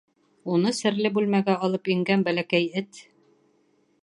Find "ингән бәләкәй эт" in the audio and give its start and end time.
1.97-3.05